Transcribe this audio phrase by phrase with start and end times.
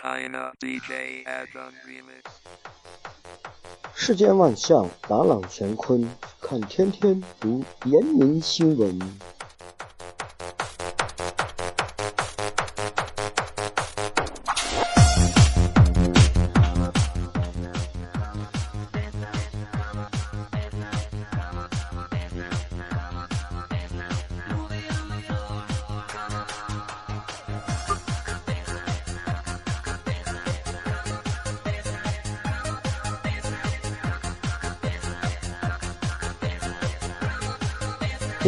[0.00, 2.22] China DJ Adam Remix。
[3.96, 6.08] 世间万象，朗朗乾坤，
[6.40, 8.96] 看天天读人民新闻。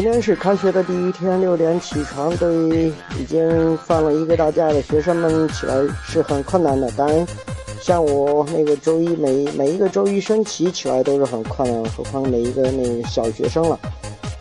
[0.03, 6.91] 今天是开学的第一天，六点起床，对已经放了一个大假的学生们起来是很困难的。
[6.93, 7.27] 当然，
[7.83, 13.79] 像我那个周一每每一个周一升旗起来都是很困难，何况每一个那个小学生了。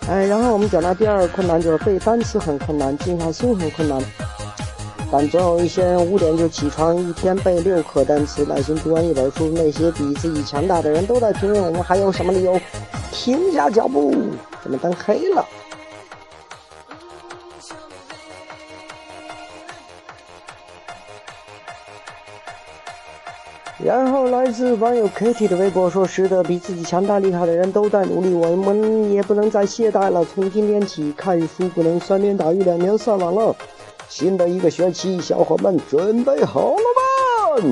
[0.08, 4.02] 哎，然后我们讲到第二个困难就是背单词很困难，静下心很困难。
[5.12, 9.50] 但总有一些人五点就起床，一天背六课单词，耐心读完一本书。
[9.56, 12.60] 那些比自己强大的人都在评论我们，还有什么理由
[13.12, 14.14] 停下脚步？
[14.62, 15.44] 怎么灯黑了？
[23.84, 30.24] 然后来自网友 Kitty 的微博说：“是的，比自己强大厉害的人都在努力，我们也不能再懈怠了。
[30.24, 33.56] 从今天起，看书不能三天打鱼两天晒网了。
[34.10, 37.72] 新的一个学期，小伙伴准备好了吗？”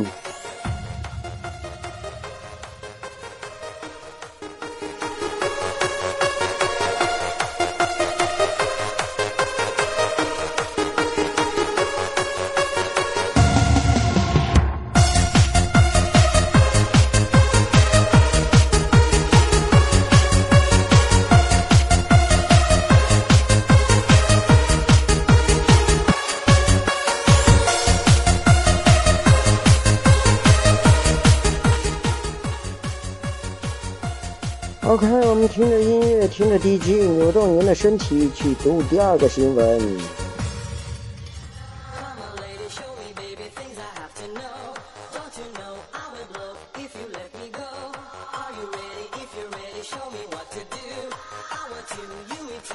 [34.87, 39.81] OK，我们听着音乐，听着 DJ，扭动您的身体，去读第二个新闻。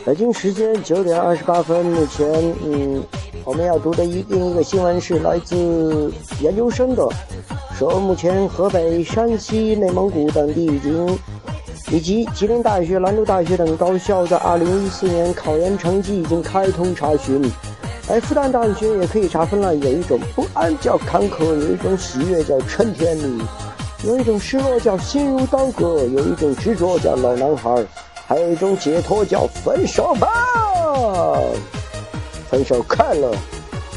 [0.05, 2.29] 北京时间九点二十八分，目前，
[2.63, 3.03] 嗯，
[3.43, 6.13] 我们要读的一另一个新闻是来自
[6.43, 7.09] 研究生的，
[7.75, 11.07] 说目前河北、山西、内蒙古等地已经，
[11.93, 17.45] 以及吉林大学、兰州大学等高校在二零一四年考研成绩已经开通查询。
[18.09, 23.43] 哎，复旦大学也可以查分了，有一种不安叫坎坷，有一种喜悦叫春天里，
[24.05, 27.85] 有一种失落叫心如刀割，有一种执着叫老男孩，
[28.27, 30.29] 还有一种解脱叫分手吧，
[32.51, 33.35] 分手快乐。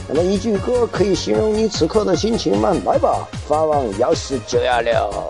[0.09, 2.75] 那么一句歌可以形容你此刻的心情吗？
[2.85, 5.29] 来吧，发网要是这样了。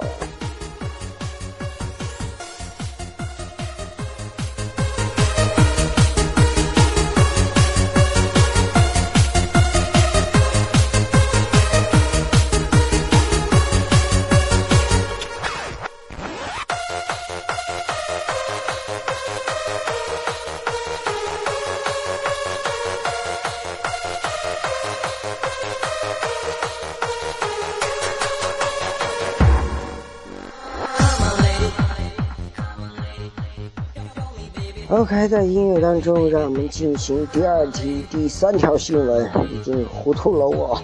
[34.87, 40.79] OK，在音乐当中，让我们进行第二题、第三条新闻，已经糊涂了我。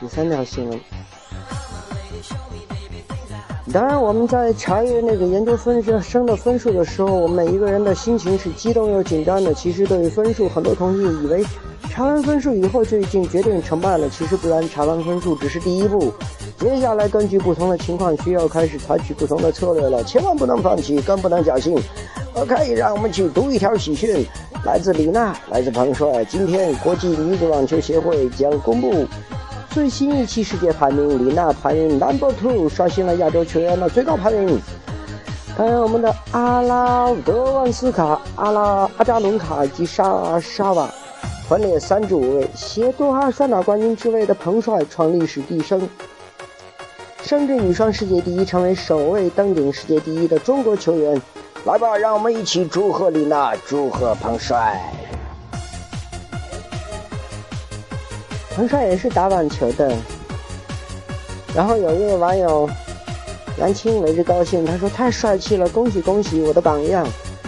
[0.00, 0.80] 第三条新闻，
[3.72, 9.54] 当然我们在查阅那个研究分生的分数的时候，我们每一个人的心情是激动又紧张的。
[9.54, 11.44] 其实对于分数，很多同学以为
[11.88, 16.12] 查完分数以后就已经决定成败了，其实不然，查完分数只是第一步。
[16.58, 21.78] 接下来根据不同的情况，需要开始采取不同的策略了，千万不能放弃，更不能侥幸。
[22.36, 24.22] OK，让我们去读一条喜讯，
[24.66, 26.22] 来自李娜，来自彭帅。
[26.26, 29.06] 今天国际女子网球协会将公布
[29.70, 34.60] 最新一期世界排名，李娜排名 Number Two，刷新了亚洲球员的最高排名。
[35.56, 40.92] 当然，我们的阿拉德万斯卡、阿拉阿扎伦卡以及莎莎瓦
[41.48, 45.88] 分列三至五位，携多哈双打冠军之位的彭帅创历史第一升。
[47.22, 51.18] 升至女双世界第一，成为首位登顶世界第一的中国球员。
[51.66, 54.80] 来吧，让我们一起祝贺李娜，祝贺彭帅。
[58.54, 59.92] 彭帅也是打网球的。
[61.52, 62.70] 然后有一位网友
[63.58, 67.04] 杨青为之高兴，他说太帅气了，恭喜恭喜我的榜样。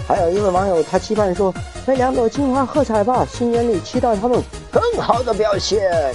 [0.09, 1.55] 还有一位网友他期盼说，
[1.87, 4.43] 为两朵金花喝彩吧，新年里期待他们
[4.73, 6.13] 更好的表现。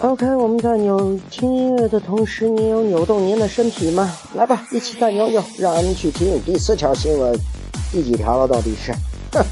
[0.00, 4.10] OK，我们在扭听音乐的同时，你有扭动您的身体吗？
[4.34, 7.38] 来吧，一起再扭扭，让我们去听第四条新闻。
[7.92, 8.48] 第几条了？
[8.48, 8.94] 到底是？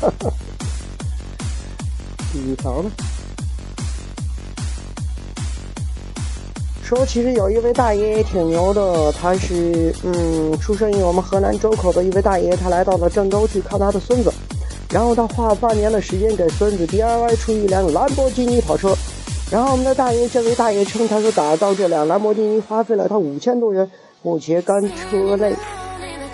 [2.33, 2.91] 第几条呢？
[6.83, 14.33] 说其实有一位大爷也挺牛的，他是嗯，出生于我们河南周口的一位大爷，他来到了郑州去看他的孙子，
[14.89, 18.97] 然后他花了半年的时间给孙子 DIY 出一辆兰博基尼跑车，
[19.51, 23.91] 然后我们的大爷这位大爷称，他说打造这辆兰博基尼花费了他五千多元，
[24.23, 25.55] 目前干车内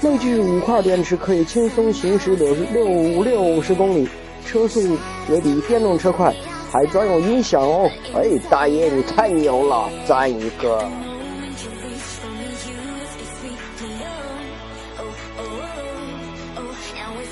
[0.00, 4.08] 内置五块电池，可以轻松行驶六六六十公里，
[4.44, 4.80] 车速
[5.30, 6.34] 也比电动车快。
[6.72, 7.88] 还装有音响哦！
[8.16, 10.84] 哎，大爷你太牛了，赞一个！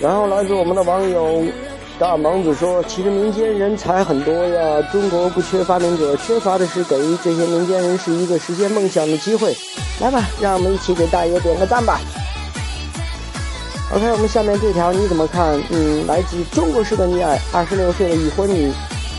[0.00, 1.43] 然后来自我们的网友
[2.02, 9.56] 大萌子说：“其实民间人才很多呀，中国不缺发明者，缺乏的是给予这些民间人士一个实现梦想的机会。”
[10.02, 12.00] 来吧，让我们一起给大爷点个赞吧
[13.94, 15.56] ！OK，我们下面这条你怎么看？
[15.70, 18.72] 嗯，来自中国式的溺爱，二十六岁的已婚女。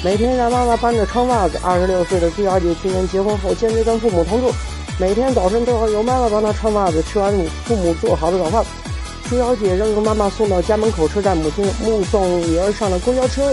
[0.04, 1.58] 每天让妈妈帮着穿袜子。
[1.64, 4.52] 二十六岁的朱小姐去年结婚后，坚决跟父母同住，
[5.00, 7.02] 每天早晨都要由妈妈帮她穿袜子。
[7.02, 7.34] 吃完
[7.64, 8.66] 父母做好的早饭，
[9.34, 11.36] 朱小姐仍由妈妈送到家门口车站。
[11.36, 13.52] 母亲目送女儿上了公交车，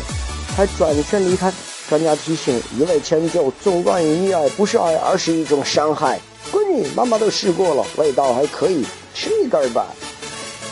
[0.54, 1.50] 才转身离开。
[1.88, 6.20] 专家提醒：一味迁就，纵乱与溺爱不是爱，而是一种伤害。
[6.52, 8.84] 闺女，妈妈都试过了，味道还可以，
[9.14, 9.86] 吃一根吧。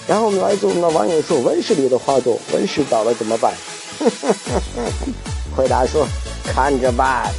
[0.06, 3.54] 然后我们来自我们的网友说：温室里的花朵，温室倒了怎么办？
[5.56, 6.06] 回答说
[6.44, 7.32] ：“看着办。”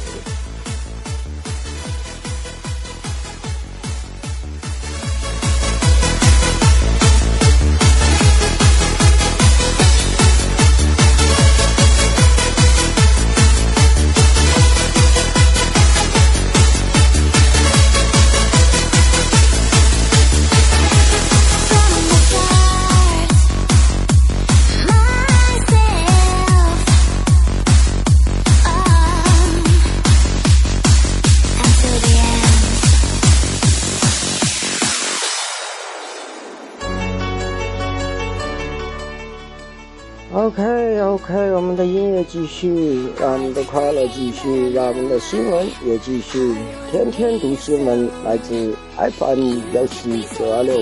[41.10, 46.54] OK 我们的音乐继续，让我们的快乐继续，让我们的新闻也继续。
[46.88, 50.80] 天天读新闻，来自 FM 幺七九二六。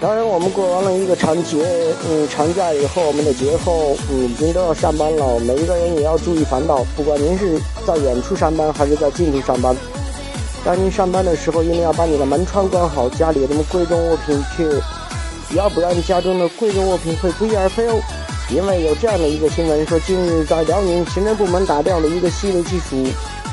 [0.00, 1.64] 当然，我们过完了一个长节，
[2.10, 5.38] 嗯，长假以后，我们的节后，嗯，已经都要上班了。
[5.38, 9.76] 每一个人也要注意防盗，不管您是在远处上班还是在近处上班。
[10.64, 14.66] 当您上班的时候，一定要把你的门窗关好，家里的贵重物品去。
[15.54, 18.00] 要不然家中的贵重物品会不翼而飞哦。
[18.52, 23.02] 因为有这样的一个新闻说，近日在辽宁刑侦部门打掉了一个系列技术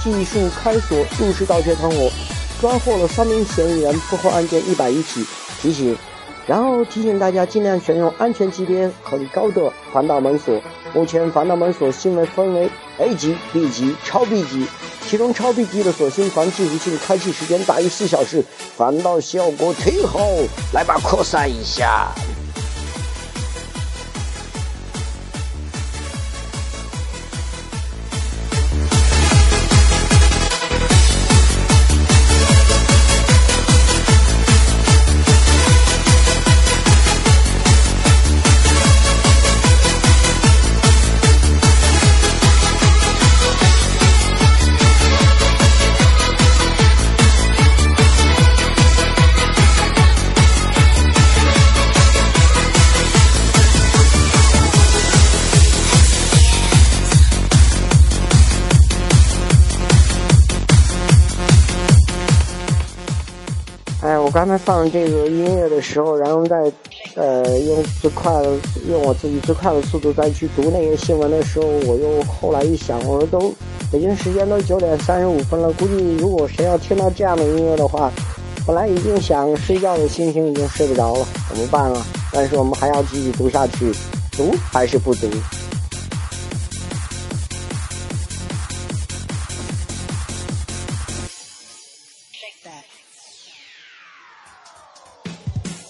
[0.04, 2.12] 技术开锁入室盗窃团伙，
[2.60, 5.26] 抓获了三名嫌疑人，破获案件一百余起。
[5.62, 5.98] 提醒，
[6.46, 10.62] 然后提醒大家尽量选用安全级别很高的防盗门锁。
[10.94, 14.66] 目前防盗门锁新闻分为 A 级、B 级、超 B 级。
[15.08, 18.44] 其中超 B 级的锁芯防技术性开启时间大于四小时，
[18.76, 20.20] 防盗效果忒好。
[20.74, 22.10] 来吧，扩散一下。
[64.30, 66.56] 我刚才放这个音乐的时候，然后再，
[67.16, 68.52] 呃，用最快的，
[68.88, 73.52] 用我自己最快的速度再去读那个新闻的时候，我又后来一想，我说都
[73.92, 78.12] 北京时间都九点三十五分了，估计如果谁要听到这样的音乐的话，
[78.68, 82.06] 本来已经想睡觉的心情已经睡不着了，怎么办啊？
[82.32, 83.92] 但是我们还要继续读下去，
[84.38, 85.28] 读还是不读？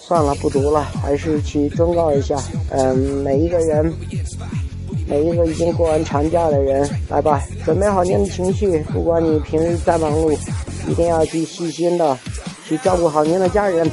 [0.10, 2.36] 算了，不读了，还是去忠告一下。
[2.72, 3.94] 嗯，每一个人，
[5.08, 8.80] 每一个已经过完长假的人，来吧，准备好您的情绪。
[8.92, 10.36] 不管你平日再忙碌，
[10.88, 12.18] 一定要去细心的
[12.68, 13.88] 去照顾好您的家人。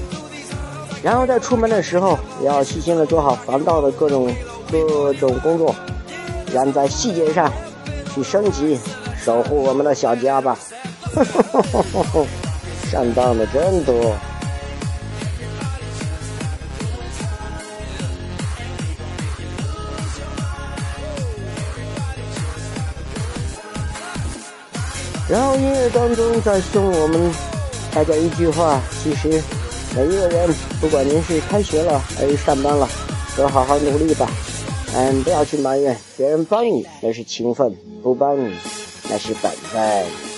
[1.02, 4.34] 然后在出门的时候，也要细心的做好防盗的各种
[4.72, 5.74] 各种工作。
[6.50, 7.52] 然后在细节上
[8.14, 8.78] 去升级，
[9.22, 10.56] 守护我们的小家吧。
[12.90, 13.94] 上当的真多。
[25.28, 27.32] 然后音乐当中再送我们
[27.92, 29.42] 大家一句话：其实
[29.96, 32.88] 每一个人，不管您是开学了还是上班了，
[33.36, 34.28] 都好好努力吧。
[34.94, 38.54] 嗯，不要去埋怨别人帮你那是情分，不帮你
[39.10, 40.35] 那是本分。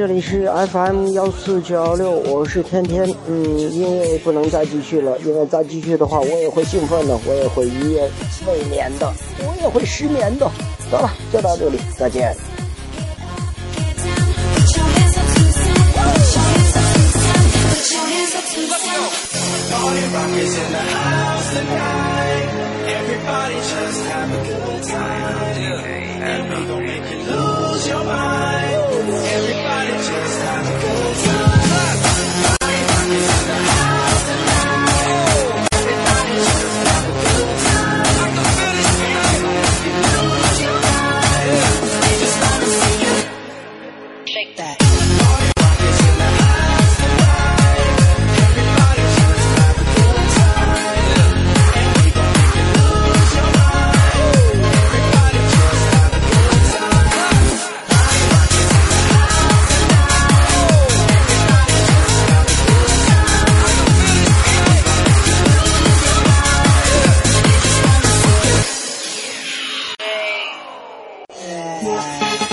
[0.00, 3.06] 这里是 FM 幺四九幺六，我是天天。
[3.28, 8.10] 嗯，因为不能再继续了，因为再继续的话，我也会兴奋的，我也会一夜
[8.46, 10.50] 未眠的，我也会失眠的。
[10.90, 12.34] 得了，就到这里，再见。